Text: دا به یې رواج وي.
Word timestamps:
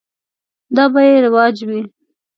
دا 0.75 0.85
به 0.93 0.99
یې 1.07 1.15
رواج 1.25 1.55
وي. 1.67 1.81